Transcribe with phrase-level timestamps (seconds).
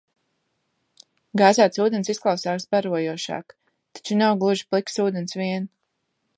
[1.41, 3.55] Gāzēts ūdens izklausās barojošāk.
[3.99, 5.73] Taču nav gluži pliks ūdens vien!